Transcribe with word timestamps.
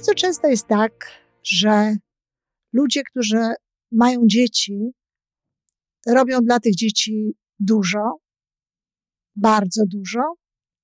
Bardzo 0.00 0.14
często 0.14 0.48
jest 0.48 0.66
tak, 0.66 0.92
że 1.42 1.96
ludzie, 2.72 3.02
którzy 3.02 3.54
mają 3.92 4.20
dzieci, 4.26 4.92
robią 6.06 6.40
dla 6.40 6.60
tych 6.60 6.74
dzieci 6.74 7.34
dużo, 7.58 8.16
bardzo 9.36 9.82
dużo, 9.86 10.20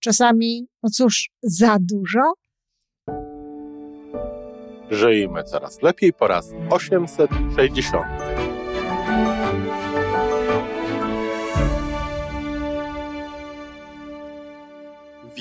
czasami, 0.00 0.68
no 0.82 0.90
cóż, 0.90 1.30
za 1.42 1.76
dużo. 1.80 2.20
Żyjmy 4.90 5.44
coraz 5.44 5.82
lepiej 5.82 6.12
po 6.12 6.28
raz 6.28 6.50
860. 6.70 8.06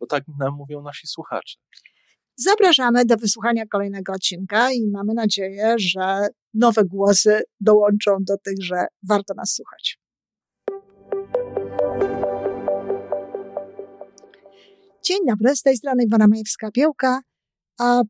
bo 0.00 0.06
tak 0.06 0.24
nam 0.38 0.54
mówią 0.54 0.82
nasi 0.82 1.06
słuchacze. 1.06 1.58
Zapraszamy 2.36 3.04
do 3.04 3.16
wysłuchania 3.16 3.66
kolejnego 3.66 4.12
odcinka 4.12 4.72
i 4.72 4.86
mamy 4.92 5.14
nadzieję, 5.14 5.74
że 5.78 6.28
nowe 6.54 6.84
głosy 6.84 7.42
dołączą 7.60 8.16
do 8.20 8.36
tych, 8.38 8.62
że 8.62 8.86
warto 9.08 9.34
nas 9.34 9.52
słuchać. 9.54 9.98
Dzień 15.04 15.18
dobry, 15.28 15.56
z 15.56 15.62
tej 15.62 15.76
strony 15.76 16.04
Iwona 16.04 16.28
Majewska-Piełka. 16.28 17.18
A 17.80 18.02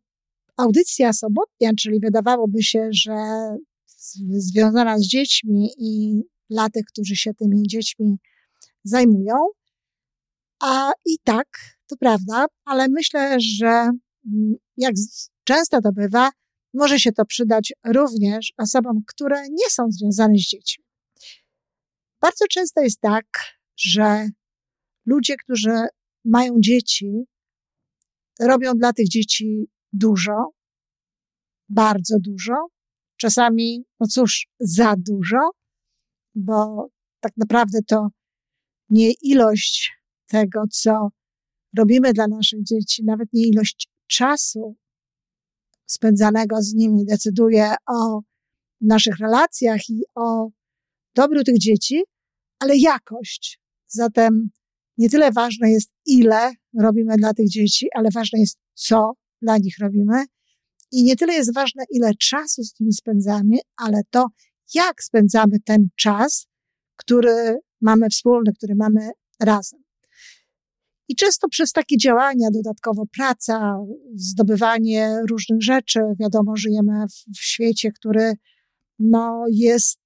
audycja 0.56 1.12
sobotnia, 1.12 1.70
czyli 1.80 2.00
wydawałoby 2.00 2.62
się, 2.62 2.88
że 2.90 3.14
związana 4.30 4.98
z 4.98 5.02
dziećmi 5.02 5.70
i 5.78 6.22
dla 6.50 6.70
tych, 6.70 6.84
którzy 6.84 7.16
się 7.16 7.34
tymi 7.34 7.62
dziećmi 7.62 8.16
zajmują. 8.84 9.34
A 10.60 10.92
i 11.06 11.18
tak, 11.24 11.48
to 11.90 11.96
prawda, 11.96 12.46
ale 12.64 12.88
myślę, 12.88 13.36
że 13.40 13.66
mm, 13.66 14.54
jak 14.76 14.94
często 15.44 15.80
to 15.80 15.92
bywa, 15.92 16.30
może 16.74 17.00
się 17.00 17.12
to 17.12 17.24
przydać 17.24 17.72
również 17.86 18.52
osobom, 18.58 19.02
które 19.06 19.42
nie 19.50 19.70
są 19.70 19.86
związane 19.90 20.34
z 20.34 20.48
dziećmi. 20.48 20.84
Bardzo 22.20 22.44
często 22.50 22.80
jest 22.80 23.00
tak, 23.00 23.26
że 23.76 24.28
ludzie, 25.06 25.36
którzy 25.36 25.86
mają 26.24 26.54
dzieci, 26.58 27.24
robią 28.40 28.72
dla 28.74 28.92
tych 28.92 29.08
dzieci 29.08 29.68
dużo, 29.92 30.52
bardzo 31.68 32.16
dużo, 32.20 32.54
czasami, 33.16 33.84
no 34.00 34.06
cóż, 34.06 34.48
za 34.60 34.94
dużo, 34.98 35.50
bo 36.34 36.88
tak 37.20 37.32
naprawdę 37.36 37.78
to 37.86 38.08
nie 38.88 39.12
ilość 39.22 39.92
tego, 40.26 40.62
co 40.70 41.08
robimy 41.78 42.12
dla 42.12 42.26
naszych 42.28 42.62
dzieci, 42.62 43.04
nawet 43.04 43.28
nie 43.32 43.46
ilość 43.46 43.88
czasu 44.06 44.76
spędzanego 45.86 46.62
z 46.62 46.74
nimi 46.74 47.04
decyduje 47.04 47.74
o 47.86 48.20
naszych 48.80 49.18
relacjach 49.18 49.90
i 49.90 50.02
o 50.14 50.48
dobru 51.14 51.44
tych 51.44 51.58
dzieci, 51.58 52.02
ale 52.58 52.76
jakość. 52.76 53.60
Zatem 53.88 54.50
nie 54.98 55.10
tyle 55.10 55.32
ważne 55.32 55.70
jest, 55.70 55.90
ile 56.06 56.52
robimy 56.80 57.16
dla 57.16 57.34
tych 57.34 57.48
dzieci, 57.48 57.86
ale 57.94 58.08
ważne 58.14 58.40
jest, 58.40 58.58
co 58.74 59.12
dla 59.42 59.58
nich 59.58 59.78
robimy. 59.80 60.24
I 60.92 61.04
nie 61.04 61.16
tyle 61.16 61.32
jest 61.32 61.54
ważne, 61.54 61.84
ile 61.90 62.14
czasu 62.14 62.62
z 62.62 62.80
nimi 62.80 62.92
spędzamy, 62.92 63.58
ale 63.76 64.00
to, 64.10 64.26
jak 64.74 65.02
spędzamy 65.02 65.60
ten 65.64 65.88
czas, 65.96 66.46
który 66.96 67.58
mamy 67.80 68.08
wspólny, 68.08 68.52
który 68.52 68.74
mamy 68.74 69.10
razem. 69.40 69.79
I 71.10 71.14
często 71.16 71.48
przez 71.48 71.72
takie 71.72 71.96
działania, 71.96 72.48
dodatkowo 72.52 73.04
praca, 73.16 73.76
zdobywanie 74.14 75.16
różnych 75.30 75.62
rzeczy, 75.62 76.00
wiadomo, 76.20 76.56
żyjemy 76.56 76.92
w, 77.08 77.38
w 77.38 77.40
świecie, 77.40 77.92
który 77.92 78.32
no, 78.98 79.44
jest 79.52 79.98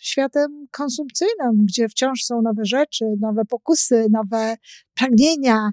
światem 0.00 0.66
konsumpcyjnym, 0.70 1.66
gdzie 1.68 1.88
wciąż 1.88 2.24
są 2.24 2.42
nowe 2.42 2.64
rzeczy, 2.64 3.04
nowe 3.20 3.44
pokusy, 3.44 4.06
nowe 4.10 4.56
pragnienia. 4.94 5.70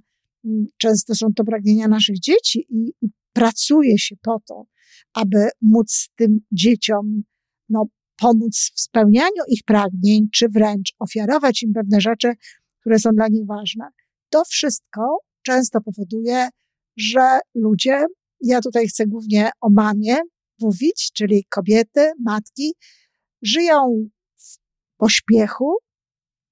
Często 0.78 1.16
są 1.16 1.34
to 1.36 1.44
pragnienia 1.44 1.88
naszych 1.88 2.19
dzieci 2.19 2.68
i, 2.69 2.94
i 3.02 3.09
pracuje 3.34 4.00
się 4.00 4.16
po 4.22 4.42
to, 4.48 4.66
aby 5.13 5.50
móc 5.62 6.09
tym 6.16 6.40
dzieciom 6.52 7.24
no, 7.69 7.86
pomóc 8.18 8.72
w 8.75 8.80
spełnianiu 8.80 9.44
ich 9.48 9.63
pragnień, 9.66 10.28
czy 10.34 10.50
wręcz 10.50 10.94
ofiarować 11.00 11.63
im 11.63 11.74
pewne 11.74 12.02
rzeczy, 12.02 12.34
które 12.80 13.00
są 13.00 13.09
dla 13.09 13.28
nich 13.28 13.46
ważne. 13.46 13.86
To 14.31 14.44
wszystko 14.46 15.18
często 15.42 15.81
powoduje, 15.81 16.50
że 16.97 17.40
ludzie, 17.56 18.06
ja 18.42 18.62
tutaj 18.62 18.88
chcę 18.88 19.08
głównie 19.08 19.50
o 19.62 19.69
mamie 19.69 20.18
mówić, 20.59 21.12
czyli 21.14 21.46
kobiety, 21.50 22.12
matki, 22.25 22.74
żyją 23.42 24.09
w 24.38 24.58
pośpiechu, 24.97 25.75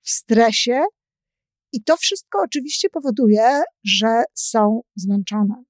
w 0.02 0.10
stresie 0.10 0.82
i 1.72 1.84
to 1.84 1.98
wszystko 1.98 2.42
oczywiście 2.42 2.90
powoduje, 2.90 3.62
że 3.84 4.24
są 4.34 4.82
zmęczone. 4.96 5.64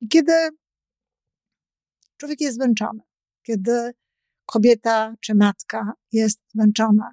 I 0.00 0.08
kiedy 0.08 0.32
człowiek 2.16 2.40
jest 2.40 2.56
zmęczony, 2.56 3.00
kiedy 3.42 3.90
kobieta 4.46 5.14
czy 5.20 5.34
matka 5.34 5.92
jest 6.12 6.40
zmęczona, 6.54 7.12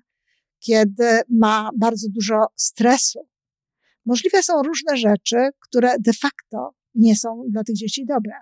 kiedy 0.60 1.22
ma 1.30 1.70
bardzo 1.80 2.08
dużo 2.10 2.36
stresu, 2.56 3.28
możliwe 4.06 4.44
są 4.44 4.64
różne 4.64 4.98
rzeczy, 4.98 5.50
które 5.60 5.96
de 6.00 6.14
facto 6.14 6.74
nie 6.96 7.16
są 7.16 7.44
dla 7.50 7.64
tych 7.64 7.76
dzieci 7.76 8.06
dobre. 8.06 8.34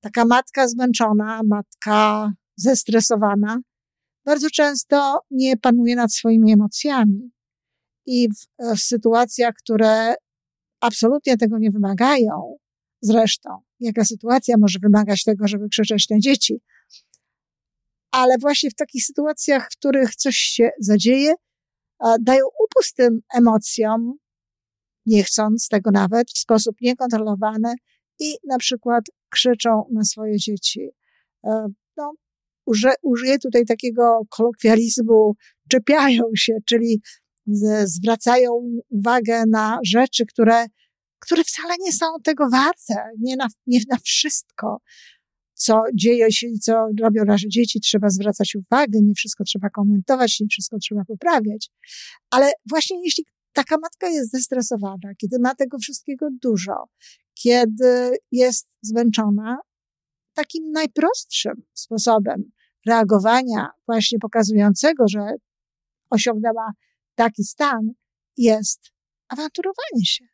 Taka 0.00 0.24
matka 0.24 0.68
zmęczona, 0.68 1.40
matka 1.46 2.30
zestresowana, 2.56 3.60
bardzo 4.24 4.50
często 4.50 5.20
nie 5.30 5.56
panuje 5.56 5.96
nad 5.96 6.14
swoimi 6.14 6.52
emocjami. 6.52 7.30
I 8.06 8.28
w, 8.28 8.76
w 8.76 8.80
sytuacjach, 8.80 9.54
które 9.54 10.14
absolutnie 10.80 11.36
tego 11.36 11.58
nie 11.58 11.70
wymagają, 11.70 12.56
zresztą, 13.02 13.50
jaka 13.80 14.04
sytuacja 14.04 14.54
może 14.58 14.78
wymagać 14.82 15.24
tego, 15.24 15.48
żeby 15.48 15.68
krzyczeć 15.68 16.08
na 16.10 16.18
dzieci, 16.18 16.60
ale 18.10 18.38
właśnie 18.38 18.70
w 18.70 18.74
takich 18.74 19.04
sytuacjach, 19.04 19.64
w 19.64 19.76
których 19.78 20.14
coś 20.14 20.36
się 20.36 20.70
zadzieje, 20.80 21.34
dają 22.20 22.44
upust 22.64 22.96
tym 22.96 23.20
emocjom, 23.34 24.14
nie 25.08 25.24
chcąc 25.24 25.68
tego 25.68 25.90
nawet, 25.90 26.30
w 26.30 26.38
sposób 26.38 26.76
niekontrolowany 26.80 27.74
i 28.20 28.34
na 28.48 28.58
przykład 28.58 29.04
krzyczą 29.30 29.84
na 29.92 30.04
swoje 30.04 30.36
dzieci. 30.36 30.88
E, 31.44 31.66
no, 31.96 32.12
użyję 33.02 33.38
tutaj 33.38 33.64
takiego 33.64 34.20
kolokwializmu, 34.30 35.34
czepiają 35.68 36.22
się, 36.36 36.52
czyli 36.66 37.00
zwracają 37.84 38.50
uwagę 38.88 39.44
na 39.50 39.78
rzeczy, 39.86 40.26
które, 40.26 40.66
które 41.18 41.44
wcale 41.44 41.74
nie 41.80 41.92
są 41.92 42.06
tego 42.24 42.48
warte, 42.50 42.94
nie 43.20 43.36
na, 43.36 43.46
nie 43.66 43.80
na 43.90 43.96
wszystko, 44.04 44.80
co 45.54 45.82
dzieje 45.94 46.32
się 46.32 46.46
i 46.46 46.58
co 46.58 46.72
robią 47.02 47.24
nasze 47.24 47.48
dzieci, 47.48 47.80
trzeba 47.80 48.08
zwracać 48.08 48.54
uwagę, 48.54 48.98
nie 49.02 49.14
wszystko 49.14 49.44
trzeba 49.44 49.70
komentować, 49.70 50.40
nie 50.40 50.46
wszystko 50.50 50.78
trzeba 50.78 51.04
poprawiać. 51.04 51.70
Ale 52.30 52.52
właśnie 52.70 53.04
jeśli 53.04 53.24
taka 53.58 53.78
matka 53.78 54.08
jest 54.08 54.30
zestresowana, 54.30 55.14
kiedy 55.16 55.38
ma 55.40 55.54
tego 55.54 55.78
wszystkiego 55.78 56.28
dużo, 56.42 56.84
kiedy 57.34 58.18
jest 58.32 58.68
zmęczona, 58.82 59.58
takim 60.34 60.70
najprostszym 60.70 61.62
sposobem 61.74 62.50
reagowania, 62.86 63.70
właśnie 63.86 64.18
pokazującego, 64.18 65.04
że 65.08 65.20
osiągnęła 66.10 66.72
taki 67.14 67.44
stan, 67.44 67.90
jest 68.36 68.80
awanturowanie 69.28 70.04
się, 70.04 70.24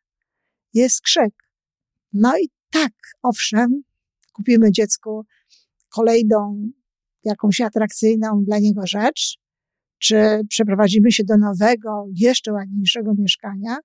jest 0.75 1.01
krzyk. 1.01 1.35
No 2.13 2.39
i 2.39 2.51
tak, 2.71 2.93
owszem, 3.23 3.83
kupimy 4.33 4.73
dziecku 4.73 5.27
kolejną, 5.89 6.71
jakąś 7.25 7.61
atrakcyjną 7.61 8.45
dla 8.45 8.59
niego 8.59 8.87
rzecz, 8.87 9.39
czy 9.99 10.41
przeprowadzimy 10.49 11.13
się 11.13 11.25
do 11.25 11.37
nowego, 11.37 12.07
jeszcze 12.15 12.53
ładniejszego 12.53 13.13
mieszkania, 13.19 13.77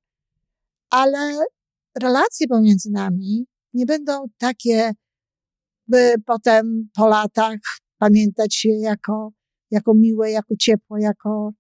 ale 0.90 1.38
relacje 2.02 2.48
pomiędzy 2.48 2.92
nami 2.92 3.46
nie 3.74 3.86
będą 3.86 4.26
takie 4.38 4.92
by 5.88 6.14
potem 6.26 6.90
po 6.96 7.08
latach 7.08 7.60
pamiętać 7.98 8.66
je 8.66 8.80
jako, 8.80 9.32
jako 9.72 9.94
miłe, 9.94 10.32
jako 10.32 10.56
ciepłe, 10.60 11.02
jako 11.02 11.52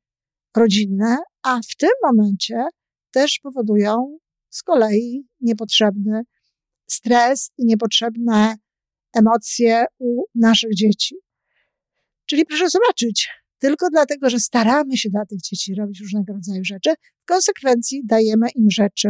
rodzinne, 0.57 1.18
a 1.44 1.60
w 1.69 1.75
tym 1.75 1.90
momencie 2.04 2.63
też 3.12 3.40
powodują 3.44 4.18
z 4.50 4.63
kolei 4.63 5.28
niepotrzebny 5.42 6.22
stres 6.88 7.52
i 7.57 7.66
niepotrzebne 7.66 8.56
emocje 9.13 9.86
u 10.00 10.24
naszych 10.36 10.75
dzieci. 10.75 11.16
Czyli 12.25 12.45
proszę 12.45 12.69
zobaczyć, 12.69 13.30
tylko 13.60 13.90
dlatego, 13.90 14.30
że 14.30 14.40
staramy 14.40 14.98
się 14.98 15.10
dla 15.10 15.26
tych 15.26 15.40
dzieci 15.42 15.76
robić 15.76 16.02
różnego 16.02 16.34
rodzaju 16.34 16.62
rzeczy, 16.64 16.90
w 17.22 17.26
konsekwencji 17.26 18.02
dajemy 18.06 18.48
im 18.56 18.70
rzeczy, 18.72 19.10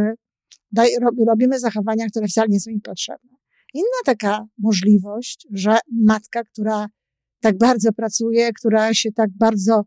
daj, 0.72 0.88
robimy 1.26 1.58
zachowania, 1.58 2.06
które 2.06 2.28
wcale 2.28 2.48
nie 2.48 2.60
są 2.60 2.70
im 2.70 2.80
potrzebne. 2.80 3.30
Inna 3.74 4.00
taka 4.04 4.46
możliwość, 4.58 5.46
że 5.52 5.78
matka, 5.92 6.44
która 6.44 6.86
tak 7.40 7.58
bardzo 7.58 7.92
pracuje, 7.92 8.52
która 8.52 8.94
się 8.94 9.12
tak 9.12 9.30
bardzo 9.30 9.84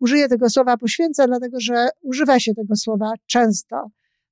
użyje 0.00 0.28
tego 0.28 0.50
słowa 0.50 0.76
poświęca, 0.76 1.26
dlatego 1.26 1.60
że 1.60 1.88
używa 2.02 2.40
się 2.40 2.54
tego 2.54 2.76
słowa 2.76 3.12
często 3.26 3.90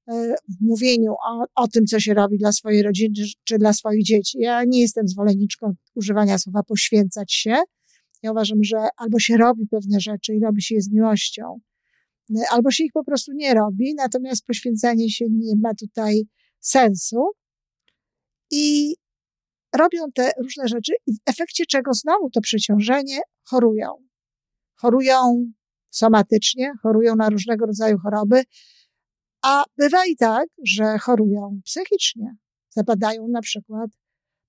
e, 0.09 0.35
w 0.49 0.61
mówieniu 0.61 1.13
o, 1.13 1.45
o 1.55 1.69
tym, 1.69 1.87
co 1.87 2.01
się 2.01 2.15
robi 2.15 2.39
dla 2.39 2.53
swojej 2.53 2.83
rodziny 2.83 3.15
czy 3.45 3.59
dla 3.59 3.73
swoich 3.73 4.05
dzieci. 4.05 4.39
Ja 4.39 4.65
nie 4.65 4.81
jestem 4.81 5.09
zwolenniczką 5.09 5.75
używania 5.95 6.39
słowa 6.39 6.63
poświęcać 6.63 7.33
się. 7.33 7.57
Ja 8.27 8.33
uważam, 8.33 8.59
że 8.65 8.77
albo 8.97 9.19
się 9.19 9.37
robi 9.37 9.67
pewne 9.71 10.01
rzeczy 10.01 10.35
i 10.35 10.41
robi 10.41 10.63
się 10.63 10.75
je 10.75 10.81
z 10.81 10.91
miłością, 10.93 11.61
e, 12.37 12.41
albo 12.51 12.71
się 12.71 12.85
ich 12.85 12.93
po 12.93 13.05
prostu 13.05 13.33
nie 13.33 13.55
robi, 13.55 13.95
natomiast 13.95 14.45
poświęcanie 14.45 15.11
się 15.11 15.25
nie 15.31 15.57
ma 15.57 15.75
tutaj 15.75 16.23
sensu. 16.61 17.31
I 18.51 18.95
robią 19.77 20.01
te 20.15 20.31
różne 20.43 20.69
rzeczy, 20.69 20.93
i 21.07 21.13
w 21.13 21.17
efekcie 21.27 21.67
czego 21.67 21.95
znowu 21.95 22.31
to 22.31 22.41
przeciążenie 22.41 23.21
chorują. 23.45 23.89
Chorują 24.75 25.53
somatycznie, 25.91 26.73
chorują 26.83 27.17
na 27.17 27.29
różnego 27.29 27.67
rodzaju 27.67 27.99
choroby, 27.99 28.43
a 29.43 29.65
bywa 29.79 30.07
i 30.07 30.17
tak, 30.17 30.49
że 30.65 30.99
chorują 30.99 31.61
psychicznie. 31.65 32.37
Zapadają 32.71 33.29
na 33.29 33.41
przykład 33.41 33.91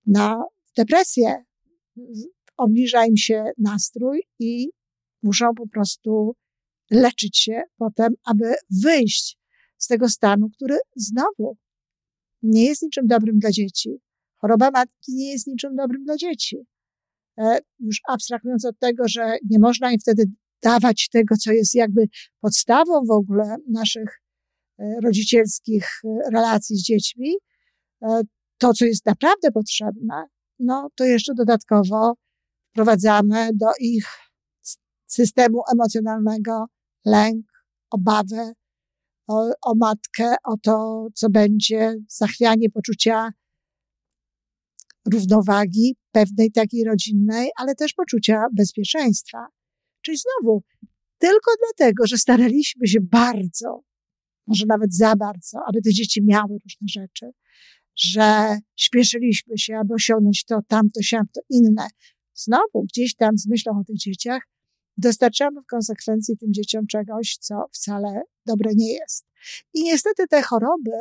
na 0.06 0.44
depresję, 0.78 1.44
obniża 2.58 3.06
im 3.06 3.18
się 3.18 3.44
nastrój 3.58 4.24
i 4.40 4.70
muszą 5.24 5.54
po 5.56 5.68
prostu 5.68 6.36
leczyć 6.92 7.38
się 7.38 7.62
potem, 7.78 8.14
aby 8.26 8.54
wyjść 8.84 9.38
z 9.78 9.88
tego 9.88 10.10
stanu, 10.10 10.50
który 10.50 10.78
znowu 10.96 11.58
nie 12.42 12.66
jest 12.66 12.82
niczym 12.82 13.08
dobrym 13.08 13.40
dla 13.40 13.52
dzieci. 13.52 13.90
Choroba 14.38 14.72
matki 14.72 15.14
nie 15.14 15.32
jest 15.32 15.48
niczym 15.48 15.76
dobrym 15.76 16.04
dla 16.04 16.18
dzieci. 16.18 16.58
E, 17.38 17.60
już 17.80 18.02
abstrahując 18.10 18.66
od 18.66 18.80
tego, 18.80 19.08
że 19.08 19.38
nie 19.50 19.60
można 19.60 19.92
im 19.92 20.00
wtedy 20.00 20.24
dawać 20.64 21.10
tego, 21.10 21.36
co 21.38 21.52
jest 21.52 21.76
jakby 21.76 22.08
podstawą 22.42 23.06
w 23.06 23.12
ogóle 23.12 23.56
naszych 23.70 24.22
e, 24.80 24.84
rodzicielskich 25.04 25.86
e, 26.06 26.32
relacji 26.32 26.76
z 26.76 26.84
dziećmi, 26.84 27.34
to, 28.58 28.74
co 28.74 28.86
jest 28.86 29.06
naprawdę 29.06 29.52
potrzebne, 29.52 30.24
no 30.60 30.90
to 30.96 31.06
jeszcze 31.06 31.34
dodatkowo 31.34 32.14
wprowadzamy 32.78 33.50
do 33.54 33.66
ich 33.80 34.06
systemu 35.06 35.62
emocjonalnego 35.74 36.66
lęk, 37.06 37.46
obawę 37.90 38.54
o, 39.28 39.52
o 39.62 39.76
matkę, 39.76 40.36
o 40.44 40.58
to, 40.58 41.08
co 41.14 41.30
będzie, 41.30 41.96
zachwianie 42.10 42.70
poczucia 42.70 43.30
równowagi, 45.14 45.96
pewnej 46.12 46.52
takiej 46.52 46.84
rodzinnej, 46.84 47.50
ale 47.60 47.76
też 47.76 47.94
poczucia 47.94 48.44
bezpieczeństwa. 48.54 49.48
Czyli 50.02 50.18
znowu, 50.18 50.64
tylko 51.18 51.52
dlatego, 51.66 52.08
że 52.08 52.18
staraliśmy 52.18 52.88
się 52.88 53.00
bardzo, 53.02 53.82
może 54.48 54.66
nawet 54.68 54.96
za 54.96 55.16
bardzo, 55.16 55.60
aby 55.68 55.82
te 55.82 55.94
dzieci 55.94 56.24
miały 56.24 56.58
różne 56.64 56.88
rzeczy, 56.88 57.32
że 57.96 58.58
śpieszyliśmy 58.76 59.58
się, 59.58 59.78
aby 59.78 59.94
osiągnąć 59.94 60.46
to, 60.46 60.60
tamto, 60.68 61.02
siamto, 61.02 61.42
inne. 61.50 61.88
Znowu, 62.38 62.84
gdzieś 62.84 63.16
tam 63.16 63.38
z 63.38 63.48
myślą 63.48 63.80
o 63.80 63.84
tych 63.84 63.98
dzieciach, 63.98 64.42
dostarczamy 64.98 65.62
w 65.62 65.66
konsekwencji 65.66 66.38
tym 66.38 66.54
dzieciom 66.54 66.88
czegoś, 66.88 67.38
co 67.40 67.56
wcale 67.72 68.22
dobre 68.46 68.72
nie 68.76 68.94
jest. 68.94 69.26
I 69.74 69.84
niestety 69.84 70.28
te 70.28 70.42
choroby 70.42 70.92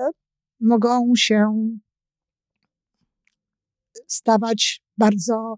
mogą 0.60 1.12
się 1.16 1.68
stawać 4.06 4.82
bardzo 4.98 5.54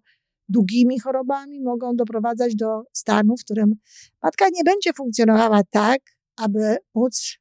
długimi 0.49 1.01
chorobami, 1.01 1.63
mogą 1.63 1.97
doprowadzać 1.97 2.55
do 2.55 2.83
stanu, 2.93 3.37
w 3.37 3.45
którym 3.45 3.75
matka 4.23 4.47
nie 4.53 4.65
będzie 4.65 4.93
funkcjonowała 4.93 5.61
tak, 5.71 6.01
aby 6.37 6.77
móc 6.95 7.39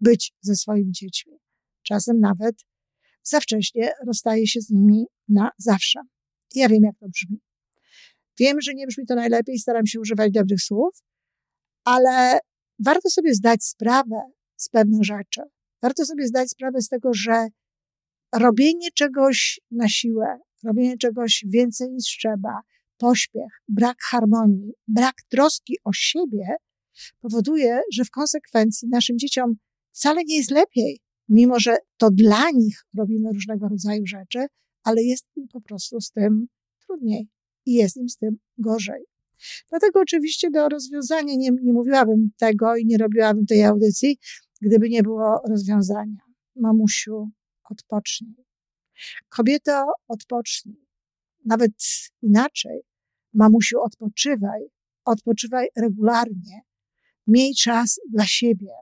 być 0.00 0.32
ze 0.40 0.56
swoimi 0.56 0.92
dziećmi. 0.92 1.32
Czasem 1.82 2.20
nawet 2.20 2.56
za 3.22 3.40
wcześnie 3.40 3.92
rozstaje 4.06 4.46
się 4.46 4.60
z 4.60 4.70
nimi 4.70 5.06
na 5.28 5.50
zawsze. 5.58 6.00
Ja 6.54 6.68
wiem, 6.68 6.82
jak 6.82 6.98
to 6.98 7.08
brzmi. 7.08 7.40
Wiem, 8.40 8.60
że 8.60 8.74
nie 8.74 8.86
brzmi 8.86 9.06
to 9.06 9.14
najlepiej, 9.14 9.58
staram 9.58 9.86
się 9.86 10.00
używać 10.00 10.32
dobrych 10.32 10.62
słów, 10.62 11.02
ale 11.84 12.38
warto 12.78 13.10
sobie 13.10 13.34
zdać 13.34 13.64
sprawę 13.64 14.20
z 14.56 14.68
pewnych 14.68 15.04
rzeczy. 15.04 15.42
Warto 15.82 16.06
sobie 16.06 16.26
zdać 16.26 16.50
sprawę 16.50 16.80
z 16.80 16.88
tego, 16.88 17.14
że 17.14 17.46
robienie 18.34 18.88
czegoś 18.94 19.60
na 19.70 19.88
siłę, 19.88 20.38
robienie 20.64 20.98
czegoś 20.98 21.44
więcej 21.48 21.90
niż 21.90 22.04
trzeba, 22.18 22.60
pośpiech, 22.96 23.62
brak 23.68 23.96
harmonii, 24.10 24.72
brak 24.88 25.14
troski 25.28 25.76
o 25.84 25.90
siebie 25.92 26.56
powoduje, 27.20 27.80
że 27.92 28.04
w 28.04 28.10
konsekwencji 28.10 28.88
naszym 28.88 29.18
dzieciom 29.18 29.54
wcale 29.92 30.20
nie 30.26 30.36
jest 30.36 30.50
lepiej, 30.50 31.00
mimo 31.28 31.60
że 31.60 31.76
to 31.96 32.10
dla 32.10 32.50
nich 32.50 32.84
robimy 32.98 33.32
różnego 33.32 33.68
rodzaju 33.68 34.06
rzeczy, 34.06 34.46
ale 34.84 35.02
jest 35.02 35.26
im 35.36 35.48
po 35.48 35.60
prostu 35.60 36.00
z 36.00 36.10
tym 36.10 36.46
trudniej 36.86 37.28
i 37.66 37.74
jest 37.74 37.96
im 37.96 38.08
z 38.08 38.16
tym 38.16 38.38
gorzej. 38.58 39.04
Dlatego 39.70 40.00
oczywiście 40.00 40.50
do 40.50 40.68
rozwiązania 40.68 41.34
nie, 41.36 41.50
nie 41.50 41.72
mówiłabym 41.72 42.30
tego 42.36 42.76
i 42.76 42.86
nie 42.86 42.98
robiłabym 42.98 43.46
tej 43.46 43.64
audycji, 43.64 44.18
gdyby 44.60 44.88
nie 44.88 45.02
było 45.02 45.42
rozwiązania. 45.48 46.20
Mamusiu, 46.56 47.30
odpocznij. 47.64 48.34
Kobieto, 49.28 49.84
odpocznij. 50.08 50.86
Nawet 51.44 51.72
inaczej. 52.22 52.80
Mamusiu, 53.34 53.80
odpoczywaj. 53.80 54.60
Odpoczywaj 55.04 55.68
regularnie. 55.76 56.60
Miej 57.26 57.54
czas 57.54 58.00
dla 58.10 58.26
siebie. 58.26 58.72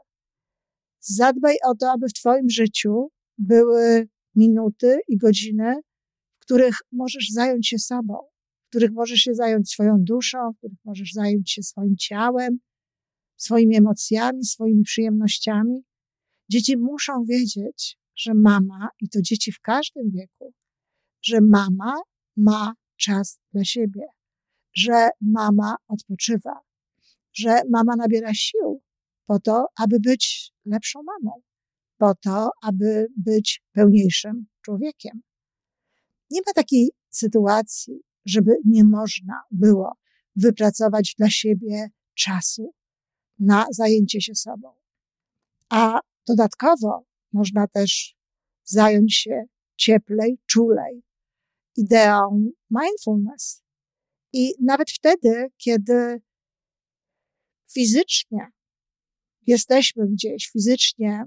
Zadbaj 1.00 1.56
o 1.66 1.74
to, 1.74 1.92
aby 1.92 2.08
w 2.08 2.12
Twoim 2.12 2.50
życiu 2.50 3.10
były 3.38 4.08
minuty 4.34 4.98
i 5.08 5.16
godziny, 5.16 5.80
w 6.38 6.40
których 6.40 6.74
możesz 6.92 7.28
zająć 7.30 7.68
się 7.68 7.78
sobą, 7.78 8.18
w 8.68 8.70
których 8.70 8.92
możesz 8.92 9.20
się 9.20 9.34
zająć 9.34 9.70
swoją 9.70 9.96
duszą, 9.98 10.52
w 10.52 10.58
których 10.58 10.78
możesz 10.84 11.12
zająć 11.12 11.52
się 11.52 11.62
swoim 11.62 11.96
ciałem, 11.96 12.58
swoimi 13.36 13.76
emocjami, 13.76 14.44
swoimi 14.44 14.82
przyjemnościami. 14.82 15.84
Dzieci 16.48 16.76
muszą 16.76 17.24
wiedzieć, 17.24 17.98
że 18.16 18.34
mama, 18.34 18.88
i 19.00 19.08
to 19.08 19.22
dzieci 19.22 19.52
w 19.52 19.60
każdym 19.60 20.10
wieku, 20.10 20.54
że 21.22 21.40
mama 21.40 21.94
ma 22.36 22.74
czas 22.96 23.38
dla 23.52 23.64
siebie, 23.64 24.02
że 24.76 25.10
mama 25.20 25.76
odpoczywa, 25.88 26.60
że 27.32 27.62
mama 27.70 27.96
nabiera 27.96 28.34
sił 28.34 28.82
po 29.26 29.40
to, 29.40 29.66
aby 29.76 30.00
być 30.00 30.52
lepszą 30.64 31.00
mamą, 31.02 31.42
po 31.98 32.14
to, 32.14 32.50
aby 32.62 33.06
być 33.16 33.62
pełniejszym 33.72 34.46
człowiekiem. 34.60 35.22
Nie 36.30 36.40
ma 36.46 36.52
takiej 36.52 36.90
sytuacji, 37.10 38.07
żeby 38.28 38.56
nie 38.64 38.84
można 38.84 39.42
było 39.50 39.92
wypracować 40.36 41.14
dla 41.18 41.30
siebie 41.30 41.88
czasu 42.14 42.74
na 43.38 43.66
zajęcie 43.70 44.20
się 44.20 44.34
sobą. 44.34 44.72
A 45.68 46.00
dodatkowo 46.26 47.04
można 47.32 47.66
też 47.66 48.16
zająć 48.64 49.14
się 49.14 49.44
cieplej, 49.76 50.38
czulej 50.46 51.02
ideą 51.78 52.50
mindfulness. 52.70 53.62
I 54.32 54.54
nawet 54.60 54.90
wtedy, 54.90 55.46
kiedy 55.56 56.22
fizycznie 57.72 58.48
jesteśmy 59.46 60.08
gdzieś, 60.08 60.50
fizycznie 60.52 61.24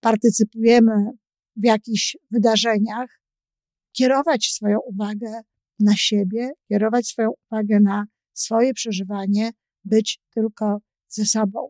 partycypujemy 0.00 0.92
w 1.56 1.64
jakichś 1.64 2.16
wydarzeniach, 2.30 3.20
kierować 3.92 4.46
swoją 4.46 4.78
uwagę 4.80 5.40
na 5.80 5.96
siebie, 5.96 6.50
kierować 6.68 7.06
swoją 7.06 7.30
uwagę 7.50 7.80
na 7.80 8.04
swoje 8.32 8.74
przeżywanie, 8.74 9.50
być 9.84 10.20
tylko 10.34 10.78
ze 11.08 11.24
sobą. 11.24 11.68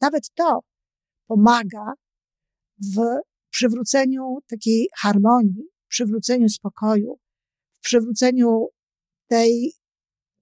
Nawet 0.00 0.30
to 0.34 0.60
pomaga 1.26 1.92
w 2.94 2.98
przywróceniu 3.50 4.38
takiej 4.48 4.88
harmonii, 4.96 5.64
przywróceniu 5.88 6.48
spokoju, 6.48 7.18
w 7.78 7.80
przywróceniu 7.80 8.68
tej, 9.26 9.72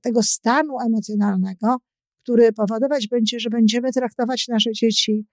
tego 0.00 0.23
stanu 0.23 0.80
emocjonalnego, 0.87 1.76
który 2.23 2.52
powodować 2.52 3.09
będzie, 3.09 3.40
że 3.40 3.50
będziemy 3.50 3.92
traktować 3.92 4.49
nasze 4.49 4.73
dzieci 4.73 5.26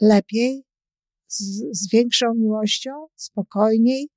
lepiej, 0.00 0.64
z, 1.28 1.64
z 1.72 1.90
większą 1.90 2.34
miłością, 2.34 2.90
spokojniej, 3.16 4.08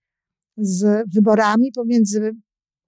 z 0.58 1.10
wyborami 1.14 1.72
pomiędzy 1.72 2.32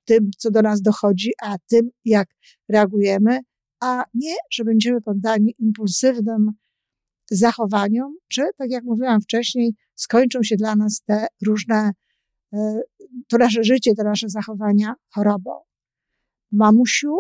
tym, 0.08 0.32
co 0.38 0.52
do 0.52 0.62
nas 0.62 0.82
dochodzi, 0.82 1.32
a 1.42 1.56
tym, 1.68 1.90
jak 2.06 2.28
reagujemy, 2.70 3.40
a 3.82 4.04
nie, 4.14 4.36
że 4.52 4.64
będziemy 4.64 5.02
poddani 5.02 5.56
impulsywnym 5.60 6.52
zachowaniom, 7.32 8.16
czy, 8.28 8.42
tak 8.58 8.72
jak 8.72 8.84
mówiłam 8.84 9.22
wcześniej, 9.22 9.76
skończą 9.96 10.44
się 10.44 10.56
dla 10.56 10.76
nas 10.76 11.02
te 11.06 11.28
różne, 11.46 11.92
e, 12.54 12.82
to 13.28 13.38
nasze 13.38 13.64
życie, 13.64 13.92
te 13.96 14.04
nasze 14.04 14.30
zachowania 14.30 14.94
chorobą. 15.10 15.52
Mamusiu, 16.52 17.18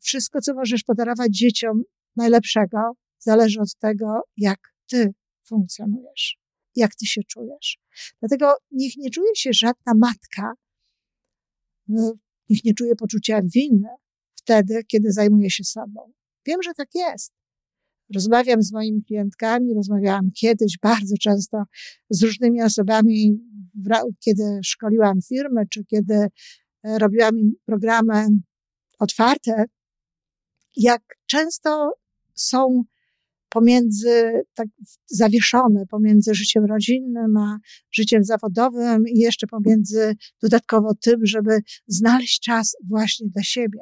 wszystko, 0.00 0.40
co 0.40 0.54
możesz 0.54 0.82
podarować 0.82 1.28
dzieciom 1.30 1.82
najlepszego, 2.16 2.78
zależy 3.18 3.60
od 3.60 3.74
tego, 3.78 4.20
jak 4.36 4.58
ty 4.90 5.14
funkcjonujesz, 5.48 6.38
jak 6.76 6.94
ty 6.94 7.06
się 7.06 7.20
czujesz. 7.28 7.78
Dlatego 8.20 8.56
niech 8.70 8.96
nie 8.96 9.10
czuje 9.10 9.36
się 9.36 9.50
żadna 9.52 9.92
matka, 9.94 10.52
niech 12.50 12.64
nie 12.64 12.74
czuje 12.74 12.96
poczucia 12.96 13.40
winy 13.54 13.88
wtedy, 14.34 14.84
kiedy 14.88 15.12
zajmuje 15.12 15.50
się 15.50 15.64
sobą. 15.64 16.12
Wiem, 16.46 16.62
że 16.62 16.74
tak 16.74 16.88
jest. 16.94 17.32
Rozmawiam 18.14 18.62
z 18.62 18.72
moimi 18.72 19.04
klientkami, 19.04 19.74
rozmawiałam 19.74 20.30
kiedyś 20.30 20.78
bardzo 20.82 21.14
często 21.20 21.64
z 22.10 22.22
różnymi 22.22 22.62
osobami, 22.62 23.40
kiedy 24.24 24.42
szkoliłam 24.64 25.22
firmy, 25.28 25.62
czy 25.70 25.84
kiedy 25.84 26.14
e, 26.14 26.98
robiłam 26.98 27.34
programy 27.64 28.26
otwarte, 28.98 29.64
jak 30.76 31.02
często 31.26 31.92
są 32.34 32.84
pomiędzy, 33.56 34.42
tak 34.54 34.68
zawieszone 35.06 35.86
pomiędzy 35.86 36.34
życiem 36.34 36.64
rodzinnym 36.64 37.36
a 37.36 37.58
życiem 37.92 38.24
zawodowym 38.24 39.08
i 39.08 39.18
jeszcze 39.18 39.46
pomiędzy 39.46 40.14
dodatkowo 40.42 40.94
tym, 40.94 41.26
żeby 41.26 41.58
znaleźć 41.86 42.40
czas 42.40 42.76
właśnie 42.88 43.28
dla 43.28 43.42
siebie. 43.42 43.80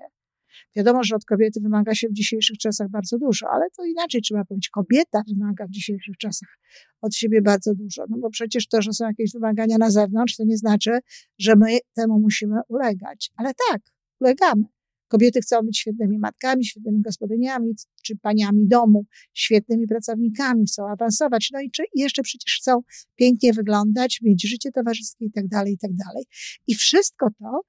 Wiadomo, 0.76 1.04
że 1.04 1.16
od 1.16 1.24
kobiety 1.24 1.60
wymaga 1.60 1.94
się 1.94 2.08
w 2.08 2.12
dzisiejszych 2.12 2.58
czasach 2.58 2.88
bardzo 2.90 3.18
dużo, 3.18 3.46
ale 3.50 3.64
to 3.76 3.84
inaczej 3.84 4.22
trzeba 4.22 4.44
powiedzieć. 4.44 4.68
Kobieta 4.68 5.22
wymaga 5.28 5.66
w 5.66 5.70
dzisiejszych 5.70 6.16
czasach 6.16 6.58
od 7.00 7.14
siebie 7.14 7.42
bardzo 7.42 7.74
dużo, 7.74 8.04
no 8.08 8.18
bo 8.18 8.30
przecież 8.30 8.68
to, 8.68 8.82
że 8.82 8.92
są 8.92 9.04
jakieś 9.06 9.32
wymagania 9.32 9.78
na 9.78 9.90
zewnątrz, 9.90 10.36
to 10.36 10.44
nie 10.44 10.56
znaczy, 10.56 10.98
że 11.38 11.56
my 11.56 11.78
temu 11.94 12.20
musimy 12.20 12.56
ulegać. 12.68 13.30
Ale 13.36 13.52
tak, 13.70 13.80
ulegamy. 14.20 14.73
Kobiety 15.14 15.40
chcą 15.40 15.62
być 15.62 15.78
świetnymi 15.78 16.18
matkami, 16.18 16.64
świetnymi 16.64 17.00
gospodyniami, 17.00 17.74
czy 18.02 18.16
paniami 18.16 18.68
domu, 18.68 19.04
świetnymi 19.34 19.86
pracownikami, 19.86 20.66
chcą 20.66 20.88
awansować, 20.88 21.48
no 21.52 21.60
i 21.60 21.70
czy 21.70 21.82
jeszcze 21.94 22.22
przecież 22.22 22.58
chcą 22.60 22.80
pięknie 23.14 23.52
wyglądać, 23.52 24.18
mieć 24.22 24.48
życie 24.48 24.70
towarzyskie 24.72 25.24
i 25.24 25.30
tak 25.32 25.48
dalej, 25.48 25.72
i 25.72 25.78
tak 25.78 25.90
dalej. 25.94 26.24
I 26.66 26.74
wszystko 26.74 27.26
to 27.38 27.60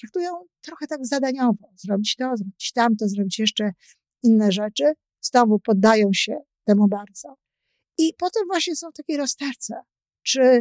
traktują 0.00 0.30
trochę 0.60 0.86
tak 0.86 1.06
zadaniowo. 1.06 1.72
Zrobić 1.76 2.16
to, 2.16 2.36
zrobić 2.36 2.72
tamto, 2.72 3.08
zrobić 3.08 3.38
jeszcze 3.38 3.72
inne 4.22 4.52
rzeczy. 4.52 4.84
Znowu 5.20 5.58
poddają 5.58 6.08
się 6.12 6.36
temu 6.64 6.88
bardzo. 6.88 7.34
I 7.98 8.12
potem 8.18 8.42
właśnie 8.46 8.76
są 8.76 8.86
takie 8.96 9.16
rozterce. 9.16 9.74
Czy 10.22 10.60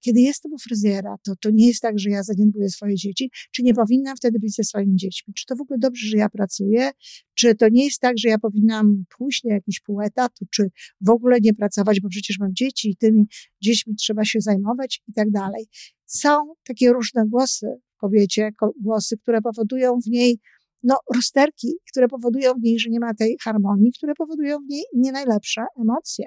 kiedy 0.00 0.20
jestem 0.20 0.52
u 0.52 0.58
fryzjera, 0.58 1.16
to, 1.24 1.32
to 1.40 1.50
nie 1.50 1.66
jest 1.66 1.80
tak, 1.80 1.98
że 1.98 2.10
ja 2.10 2.22
zaniedbuję 2.22 2.68
swoje 2.68 2.94
dzieci, 2.94 3.30
czy 3.52 3.62
nie 3.62 3.74
powinnam 3.74 4.16
wtedy 4.16 4.38
być 4.38 4.54
ze 4.54 4.64
swoimi 4.64 4.96
dziećmi? 4.96 5.34
Czy 5.34 5.46
to 5.46 5.56
w 5.56 5.60
ogóle 5.60 5.78
dobrze, 5.78 6.06
że 6.08 6.16
ja 6.16 6.28
pracuję? 6.28 6.90
Czy 7.34 7.54
to 7.54 7.68
nie 7.68 7.84
jest 7.84 8.00
tak, 8.00 8.18
że 8.18 8.28
ja 8.28 8.38
powinnam 8.38 9.04
pójść 9.18 9.44
na 9.44 9.54
jakiś 9.54 9.80
pół 9.80 10.00
etatu, 10.00 10.44
czy 10.50 10.70
w 11.00 11.10
ogóle 11.10 11.38
nie 11.42 11.54
pracować, 11.54 12.00
bo 12.00 12.08
przecież 12.08 12.38
mam 12.38 12.54
dzieci 12.54 12.90
i 12.90 12.96
tymi 12.96 13.24
dziećmi 13.62 13.94
trzeba 13.94 14.24
się 14.24 14.40
zajmować 14.40 15.02
i 15.08 15.12
tak 15.12 15.30
dalej. 15.30 15.66
Są 16.06 16.54
takie 16.64 16.92
różne 16.92 17.24
głosy 17.26 17.66
w 17.96 17.96
kobiecie, 17.96 18.50
głosy, 18.80 19.16
które 19.16 19.42
powodują 19.42 19.98
w 20.06 20.06
niej 20.06 20.40
no, 20.82 20.96
rozterki, 21.14 21.68
które 21.90 22.08
powodują 22.08 22.52
w 22.52 22.62
niej, 22.62 22.78
że 22.78 22.90
nie 22.90 23.00
ma 23.00 23.14
tej 23.14 23.36
harmonii, 23.42 23.92
które 23.98 24.14
powodują 24.14 24.58
w 24.58 24.68
niej 24.68 24.84
nie 24.94 25.12
najlepsze 25.12 25.64
emocje, 25.80 26.26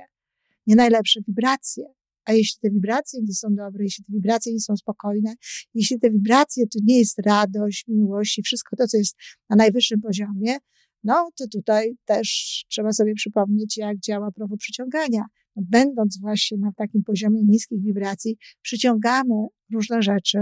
nie 0.67 0.75
najlepsze 0.75 1.19
wibracje. 1.27 1.83
A 2.29 2.33
jeśli 2.33 2.59
te 2.61 2.69
wibracje 2.69 3.19
nie 3.21 3.33
są 3.33 3.55
dobre, 3.55 3.83
jeśli 3.83 4.05
te 4.05 4.13
wibracje 4.13 4.53
nie 4.53 4.59
są 4.59 4.77
spokojne, 4.77 5.33
jeśli 5.73 5.99
te 5.99 6.09
wibracje 6.09 6.67
to 6.67 6.79
nie 6.83 6.99
jest 6.99 7.19
radość, 7.19 7.85
miłość 7.87 8.37
i 8.37 8.41
wszystko 8.43 8.75
to, 8.75 8.87
co 8.87 8.97
jest 8.97 9.15
na 9.49 9.55
najwyższym 9.55 10.01
poziomie, 10.01 10.57
no 11.03 11.29
to 11.37 11.47
tutaj 11.47 11.97
też 12.05 12.29
trzeba 12.69 12.91
sobie 12.91 13.13
przypomnieć, 13.13 13.77
jak 13.77 13.99
działa 13.99 14.31
prawo 14.31 14.57
przyciągania. 14.57 15.25
No, 15.55 15.63
będąc 15.65 16.19
właśnie 16.21 16.57
na 16.57 16.71
takim 16.71 17.03
poziomie 17.03 17.43
niskich 17.43 17.81
wibracji, 17.83 18.37
przyciągamy 18.61 19.47
różne 19.73 20.01
rzeczy 20.01 20.39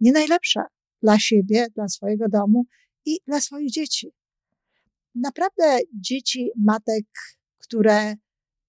nie 0.00 0.12
najlepsze 0.12 0.60
dla 1.02 1.18
siebie, 1.18 1.66
dla 1.74 1.88
swojego 1.88 2.28
domu 2.28 2.66
i 3.06 3.18
dla 3.26 3.40
swoich 3.40 3.70
dzieci. 3.70 4.12
Naprawdę 5.14 5.78
dzieci 6.00 6.50
matek, 6.56 7.06
które 7.58 8.14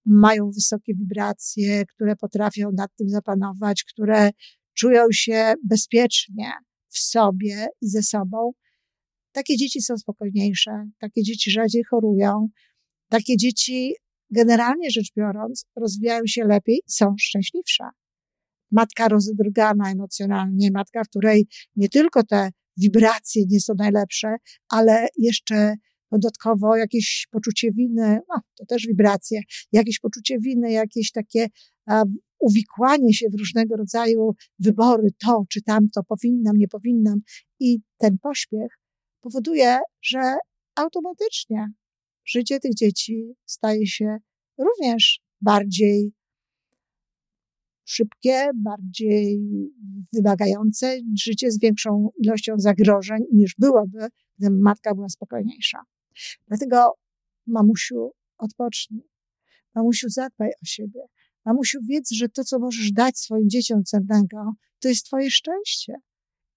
mają 0.06 0.52
wysokie 0.52 0.94
wibracje, 0.96 1.86
które 1.86 2.16
potrafią 2.16 2.72
nad 2.78 2.96
tym 2.96 3.10
zapanować, 3.10 3.84
które 3.84 4.30
czują 4.74 5.06
się 5.12 5.54
bezpiecznie 5.64 6.52
w 6.90 7.00
sobie 7.00 7.68
i 7.82 7.90
ze 7.90 8.04
sobą. 8.04 8.52
Takie 9.32 9.58
dzieci 9.58 9.82
są 9.82 9.98
spokojniejsze, 9.98 10.72
takie 11.00 11.24
dzieci 11.24 11.52
rzadziej 11.52 11.84
chorują, 11.84 12.48
takie 13.10 13.38
dzieci 13.38 13.94
generalnie 14.30 14.92
rzecz 14.92 15.12
biorąc 15.18 15.66
rozwijają 15.76 16.22
się 16.26 16.44
lepiej 16.44 16.82
i 16.88 16.92
są 16.92 17.16
szczęśliwsze. 17.20 17.84
Matka 18.72 19.08
rozedrgana 19.08 19.92
emocjonalnie, 19.92 20.70
matka, 20.72 21.04
w 21.04 21.08
której 21.08 21.48
nie 21.76 21.90
tylko 21.90 22.24
te 22.24 22.50
wibracje 22.78 23.44
nie 23.50 23.60
są 23.60 23.74
najlepsze, 23.78 24.36
ale 24.70 25.08
jeszcze 25.18 25.76
dodatkowo 26.12 26.76
jakieś 26.76 27.28
poczucie 27.32 27.72
winy, 27.72 28.20
no, 28.30 28.42
to 28.58 28.66
też 28.66 28.88
wibracje, 28.88 29.42
jakieś 29.72 30.00
poczucie 30.00 30.40
winy, 30.40 30.72
jakieś 30.72 31.12
takie 31.12 31.48
uwikłanie 32.40 33.14
się 33.14 33.26
w 33.30 33.40
różnego 33.40 33.76
rodzaju 33.76 34.32
wybory, 34.60 35.10
to 35.26 35.44
czy 35.50 35.62
tamto, 35.62 36.04
powinnam, 36.04 36.58
nie 36.58 36.68
powinnam. 36.68 37.20
I 37.60 37.80
ten 37.98 38.18
pośpiech 38.18 38.80
powoduje, 39.22 39.80
że 40.02 40.36
automatycznie 40.76 41.68
życie 42.26 42.60
tych 42.60 42.74
dzieci 42.74 43.34
staje 43.46 43.88
się 43.88 44.18
również 44.58 45.22
bardziej 45.42 46.12
szybkie, 47.86 48.50
bardziej 48.56 49.40
wymagające, 50.14 50.98
życie 51.20 51.52
z 51.52 51.60
większą 51.60 52.10
ilością 52.24 52.54
zagrożeń 52.58 53.20
niż 53.34 53.56
byłoby, 53.60 54.08
gdyby 54.40 54.60
matka 54.60 54.96
była 54.96 55.10
spokojniejsza. 55.10 55.80
Dlatego, 56.48 56.94
mamusiu, 57.48 58.12
odpocznij. 58.38 59.10
Mamusiu, 59.76 60.10
zadbaj 60.10 60.50
o 60.50 60.66
siebie. 60.66 61.02
Mamusiu, 61.46 61.80
wiedz, 61.90 62.12
że 62.12 62.30
to, 62.30 62.44
co 62.44 62.60
możesz 62.60 62.92
dać 62.92 63.20
swoim 63.20 63.50
dzieciom 63.50 63.84
cennego, 63.84 64.54
to 64.80 64.88
jest 64.88 65.06
twoje 65.06 65.32
szczęście. 65.32 65.94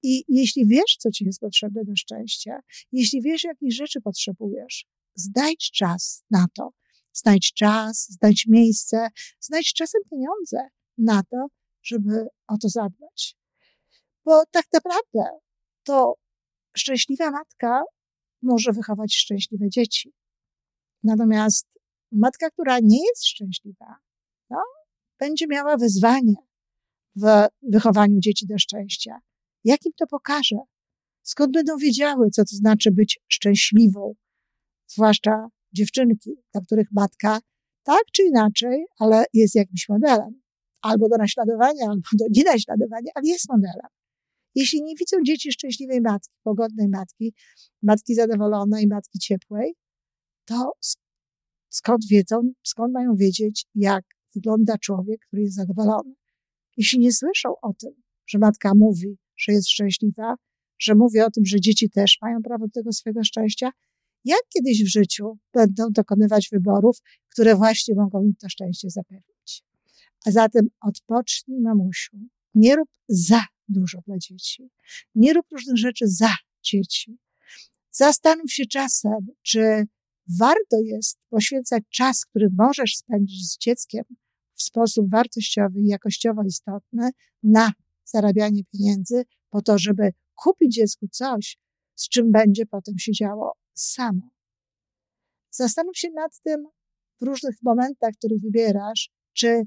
I 0.03 0.25
jeśli 0.29 0.67
wiesz, 0.67 0.97
co 0.99 1.11
ci 1.11 1.25
jest 1.25 1.41
potrzebne 1.41 1.85
do 1.85 1.97
szczęścia, 1.97 2.61
jeśli 2.93 3.23
wiesz, 3.23 3.45
jakich 3.45 3.73
rzeczy 3.73 4.01
potrzebujesz, 4.01 4.87
znajdź 5.15 5.71
czas 5.71 6.25
na 6.31 6.47
to. 6.55 6.71
Znajdź 7.13 7.53
czas, 7.53 8.07
znajdź 8.11 8.47
miejsce, 8.49 9.09
znajdź 9.41 9.73
czasem 9.75 10.01
pieniądze 10.11 10.69
na 10.99 11.23
to, 11.23 11.47
żeby 11.83 12.27
o 12.47 12.59
to 12.59 12.69
zadbać. 12.69 13.37
Bo 14.25 14.43
tak 14.51 14.65
naprawdę 14.73 15.39
to 15.85 16.15
szczęśliwa 16.77 17.31
matka 17.31 17.83
może 18.45 18.73
wychować 18.73 19.15
szczęśliwe 19.15 19.69
dzieci. 19.71 20.13
Natomiast 21.03 21.67
matka, 22.13 22.51
która 22.51 22.79
nie 22.83 23.07
jest 23.07 23.27
szczęśliwa, 23.27 23.97
no, 24.51 24.63
będzie 25.21 25.47
miała 25.47 25.77
wyzwanie 25.77 26.35
w 27.17 27.47
wychowaniu 27.63 28.21
dzieci 28.21 28.47
do 28.47 28.59
szczęścia. 28.59 29.19
Jak 29.65 29.87
im 29.87 29.93
to 29.97 30.07
pokaże? 30.07 30.57
Skąd 31.23 31.53
będą 31.53 31.77
wiedziały, 31.77 32.31
co 32.31 32.43
to 32.43 32.57
znaczy 32.57 32.91
być 32.91 33.21
szczęśliwą? 33.29 34.15
Zwłaszcza 34.87 35.49
dziewczynki, 35.73 36.31
dla 36.53 36.61
których 36.61 36.93
matka 36.93 37.41
tak 37.83 38.03
czy 38.13 38.23
inaczej, 38.23 38.87
ale 38.99 39.25
jest 39.33 39.55
jakimś 39.55 39.89
modelem. 39.89 40.41
Albo 40.83 41.09
do 41.09 41.17
naśladowania, 41.17 41.85
albo 41.89 42.09
do 42.13 42.25
nienaśladowania, 42.31 43.13
ale 43.15 43.29
jest 43.29 43.49
modelem. 43.49 43.91
Jeśli 44.55 44.83
nie 44.83 44.95
widzą 44.95 45.17
dzieci 45.27 45.53
szczęśliwej 45.53 46.01
matki, 46.01 46.35
pogodnej 46.43 46.89
matki, 46.89 47.35
matki 47.83 48.15
zadowolonej, 48.15 48.87
matki 48.87 49.19
ciepłej, 49.19 49.75
to 50.45 50.73
skąd 51.69 52.07
wiedzą, 52.11 52.53
skąd 52.63 52.93
mają 52.93 53.15
wiedzieć, 53.17 53.67
jak 53.75 54.05
wygląda 54.35 54.79
człowiek, 54.79 55.21
który 55.27 55.43
jest 55.43 55.55
zadowolony? 55.55 56.15
Jeśli 56.77 56.99
nie 56.99 57.13
słyszą 57.13 57.55
o 57.63 57.73
tym, 57.73 57.91
że 58.27 58.39
matka 58.39 58.73
mówi, 58.75 59.17
że 59.37 59.53
jest 59.53 59.69
szczęśliwa, 59.69 60.35
że 60.79 60.95
mówię 60.95 61.27
o 61.27 61.31
tym, 61.31 61.45
że 61.47 61.61
dzieci 61.61 61.91
też 61.91 62.19
mają 62.23 62.43
prawo 62.43 62.67
do 62.67 62.73
tego 62.73 62.93
swojego 62.93 63.25
szczęścia, 63.25 63.71
jak 64.25 64.41
kiedyś 64.49 64.85
w 64.85 64.89
życiu 64.89 65.39
będą 65.53 65.91
dokonywać 65.91 66.49
wyborów, 66.53 66.97
które 67.29 67.57
właśnie 67.57 67.95
mogą 67.95 68.23
im 68.23 68.35
to 68.41 68.49
szczęście 68.49 68.91
zapewnić. 68.91 69.65
A 70.27 70.31
zatem 70.31 70.69
odpocznij, 70.81 71.61
mamusiu. 71.61 72.17
Nie 72.55 72.77
rób 72.77 72.89
za 73.09 73.41
dużo 73.69 73.99
dla 74.07 74.19
dzieci. 74.19 74.71
Nie 75.15 75.33
rób 75.33 75.47
różnych 75.53 75.77
rzeczy 75.77 76.09
za 76.09 76.35
dzieci. 76.63 77.19
Zastanów 77.91 78.53
się 78.53 78.67
czasem, 78.67 79.27
czy 79.43 79.85
warto 80.39 80.77
jest 80.85 81.19
poświęcać 81.29 81.83
czas, 81.91 82.25
który 82.25 82.49
możesz 82.59 82.97
spędzić 82.97 83.53
z 83.53 83.59
dzieckiem 83.59 84.05
w 84.55 84.63
sposób 84.63 85.11
wartościowy 85.11 85.81
i 85.81 85.87
jakościowo 85.87 86.43
istotny 86.43 87.11
na 87.43 87.73
zarabianie 88.05 88.63
pieniędzy 88.65 89.25
po 89.51 89.63
to, 89.63 89.79
żeby 89.79 90.11
kupić 90.35 90.75
dziecku 90.75 91.09
coś, 91.09 91.59
z 91.95 92.09
czym 92.09 92.33
będzie 92.33 92.67
potem 92.67 92.99
się 92.99 93.13
działo 93.13 93.53
samo. 93.75 94.31
Zastanów 95.51 95.99
się 95.99 96.09
nad 96.11 96.41
tym 96.41 96.67
w 97.21 97.25
różnych 97.25 97.57
momentach, 97.63 98.15
które 98.19 98.37
wybierasz, 98.39 99.11
czy 99.33 99.63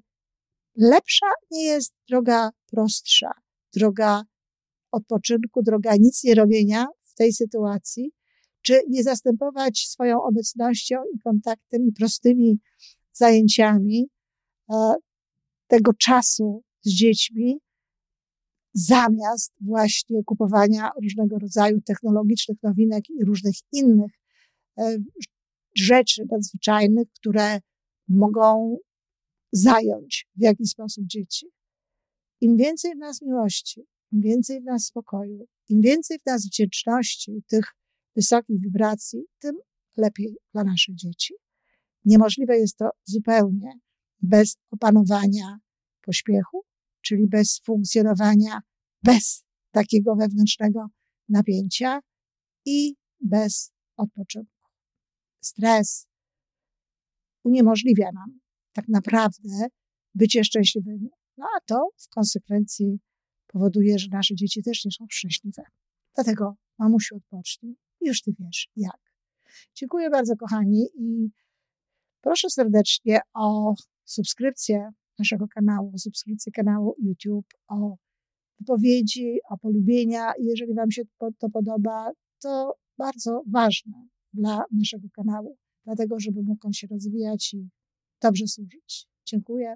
lepsza 0.76 1.28
nie 1.52 1.64
jest 1.64 1.94
droga 2.10 2.50
prostsza, 2.72 3.32
droga 3.78 4.24
odpoczynku, 4.92 5.64
droga 5.64 5.96
nic 5.96 6.24
nie 6.24 6.36
robienia 6.36 6.88
w 7.04 7.14
tej 7.14 7.34
sytuacji, 7.34 8.12
czy 8.62 8.82
nie 8.90 9.04
zastępować 9.04 9.80
swoją 9.80 10.24
obecnością 10.24 10.96
i 11.16 11.20
kontaktem 11.20 11.88
i 11.88 11.92
prostymi 11.92 12.60
zajęciami 13.14 14.10
e, 14.72 14.94
tego 15.68 15.94
czasu 15.94 16.64
z 16.82 16.90
dziećmi, 16.90 17.60
zamiast 18.74 19.54
właśnie 19.62 20.24
kupowania 20.24 20.90
różnego 21.04 21.40
rodzaju 21.40 21.82
technologicznych 21.82 22.58
nowinek 22.64 23.10
i 23.10 23.26
różnych 23.26 23.56
innych 23.72 24.12
e, 24.80 24.98
rzeczy 25.76 26.24
nadzwyczajnych, 26.32 27.08
które 27.20 27.60
mogą 28.08 28.78
zająć 29.52 30.28
w 30.36 30.42
jakiś 30.42 30.70
sposób 30.70 31.06
dzieci. 31.06 31.48
Im 32.42 32.58
więcej 32.58 32.96
w 32.96 32.98
nas 32.98 33.22
miłości, 33.22 33.86
im 34.12 34.22
więcej 34.22 34.62
w 34.62 34.64
nas 34.64 34.86
spokoju, 34.86 35.46
im 35.70 35.82
więcej 35.82 36.20
w 36.20 36.26
nas 36.26 36.46
wdzięczności, 36.46 37.44
tych 37.48 37.66
wysokich 38.16 38.62
wibracji, 38.62 39.24
tym 39.40 39.56
lepiej 39.98 40.38
dla 40.54 40.64
naszych 40.64 40.96
dzieci. 40.96 41.34
Niemożliwe 42.06 42.58
jest 42.58 42.78
to 42.78 42.90
zupełnie 43.06 43.80
bez 44.22 44.58
opanowania 44.72 45.60
pośpiechu, 46.02 46.64
czyli 47.02 47.28
bez 47.28 47.62
funkcjonowania, 47.66 48.62
bez 49.04 49.44
takiego 49.72 50.16
wewnętrznego 50.16 50.88
napięcia 51.30 52.00
i 52.66 52.96
bez 53.20 53.72
odpoczynku. 53.98 54.70
Stres 55.42 56.08
uniemożliwia 57.44 58.12
nam 58.14 58.40
tak 58.74 58.88
naprawdę 58.88 59.68
bycie 60.16 60.44
szczęśliwymi. 60.44 61.10
No 61.38 61.46
a 61.58 61.60
to 61.66 61.90
w 61.98 62.10
konsekwencji 62.10 63.00
powoduje, 63.48 64.00
że 64.00 64.08
nasze 64.12 64.36
dzieci 64.36 64.64
też 64.64 64.86
nie 64.86 64.92
są 64.92 65.06
szczęśliwe. 65.10 65.64
Dlatego 66.16 66.56
mamusiu 66.80 67.16
odpocznij 67.16 67.76
i 68.02 68.08
już 68.08 68.22
ty 68.22 68.36
wiesz 68.40 68.70
jak. 68.76 69.00
Dziękuję 69.76 70.10
bardzo 70.10 70.36
kochani 70.36 70.88
i 70.96 71.30
proszę 72.22 72.50
serdecznie 72.50 73.20
o 73.34 73.74
subskrypcję 74.06 74.90
naszego 75.20 75.48
kanału, 75.48 75.92
o 75.96 75.98
subskrypcję 75.98 76.52
kanału 76.52 76.96
YouTube, 77.04 77.48
o 77.68 77.98
wypowiedzi, 78.60 79.40
o 79.50 79.58
polubienia. 79.58 80.32
Jeżeli 80.40 80.74
Wam 80.74 80.92
się 80.92 81.02
to 81.40 81.50
podoba, 81.50 82.12
to 82.42 82.74
bardzo 82.98 83.42
ważne 83.48 84.08
dla 84.34 84.64
naszego 84.72 85.08
kanału, 85.16 85.58
dlatego 85.86 86.20
żeby 86.20 86.44
mógł 86.44 86.68
on 86.68 86.74
się 86.74 86.88
rozwijać 86.88 87.54
i 87.54 87.70
dobrze 88.22 88.48
służyć. 88.48 89.08
Dziękuję. 89.26 89.76